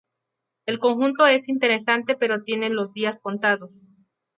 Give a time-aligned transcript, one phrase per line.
[0.65, 3.83] El conjunto es interesante pero tiene los días contados.